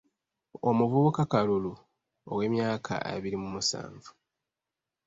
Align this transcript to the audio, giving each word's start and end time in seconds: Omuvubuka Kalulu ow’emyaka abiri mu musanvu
Omuvubuka 0.69 1.21
Kalulu 1.31 1.73
ow’emyaka 2.31 2.93
abiri 3.13 3.37
mu 3.43 3.49
musanvu 3.55 4.09